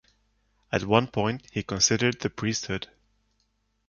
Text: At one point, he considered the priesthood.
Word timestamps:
At 0.71 0.83
one 0.83 1.05
point, 1.09 1.45
he 1.51 1.61
considered 1.61 2.21
the 2.21 2.31
priesthood. 2.31 2.87